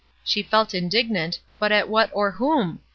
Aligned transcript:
She 0.23 0.41
felt 0.41 0.73
indignant, 0.73 1.39
but 1.59 1.71
at 1.71 1.87
what 1.87 2.09
or 2.11 2.31
whom 2.31 2.79